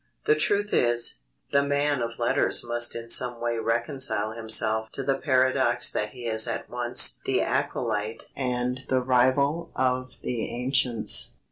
[0.25, 1.19] The truth is,
[1.51, 6.25] the man of letters must in some way reconcile himself to the paradox that he
[6.25, 11.33] is at once the acolyte and the rival of the ancients.